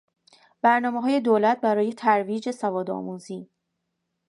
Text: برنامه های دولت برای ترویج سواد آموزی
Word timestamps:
برنامه 0.61 1.01
های 1.01 1.19
دولت 1.19 1.61
برای 1.61 1.93
ترویج 1.93 2.51
سواد 2.51 2.89
آموزی 2.89 3.49